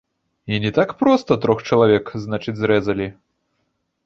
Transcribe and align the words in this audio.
І 0.45 0.55
не 0.63 0.71
так 0.77 0.95
проста 1.01 1.37
трох 1.43 1.61
чалавек, 1.69 2.11
значыць, 2.25 2.55
зрэзалі. 2.63 3.07